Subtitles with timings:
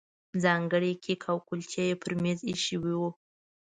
[0.43, 3.07] ځانګړي کیک او کولچې یې پر مېز ایښي وو.